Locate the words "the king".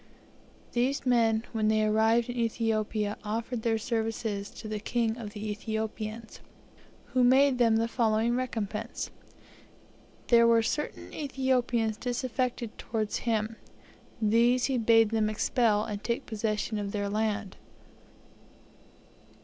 4.67-5.15